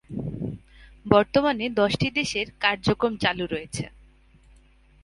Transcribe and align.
বর্তমানে 1.05 1.65
দশটি 1.71 2.07
দেশের 2.11 2.47
এর 2.47 2.57
কার্যক্রম 2.63 3.13
চালু 3.17 3.45
রয়েছে। 3.45 3.83